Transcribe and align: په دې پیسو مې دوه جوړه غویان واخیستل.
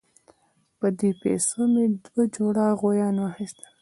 په 0.79 0.87
دې 0.99 1.11
پیسو 1.21 1.59
مې 1.73 1.85
دوه 2.05 2.23
جوړه 2.35 2.65
غویان 2.79 3.15
واخیستل. 3.19 3.65